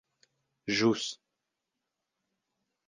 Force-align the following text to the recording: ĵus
ĵus 0.77 1.03